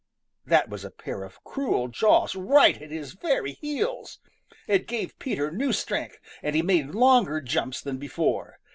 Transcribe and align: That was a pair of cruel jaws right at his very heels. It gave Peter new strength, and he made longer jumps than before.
That 0.47 0.67
was 0.67 0.83
a 0.83 0.89
pair 0.89 1.21
of 1.23 1.43
cruel 1.43 1.87
jaws 1.87 2.35
right 2.35 2.81
at 2.81 2.89
his 2.89 3.13
very 3.13 3.51
heels. 3.51 4.17
It 4.65 4.87
gave 4.87 5.19
Peter 5.19 5.51
new 5.51 5.71
strength, 5.71 6.17
and 6.41 6.55
he 6.55 6.63
made 6.63 6.95
longer 6.95 7.39
jumps 7.39 7.81
than 7.83 7.97
before. 7.99 8.57